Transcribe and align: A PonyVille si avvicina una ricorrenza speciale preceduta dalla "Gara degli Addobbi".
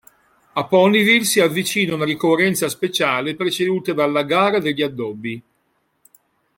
A 0.53 0.65
PonyVille 0.65 1.25
si 1.25 1.41
avvicina 1.41 1.93
una 1.93 2.05
ricorrenza 2.05 2.67
speciale 2.69 3.35
preceduta 3.35 3.93
dalla 3.93 4.23
"Gara 4.23 4.57
degli 4.57 4.81
Addobbi". 4.81 5.43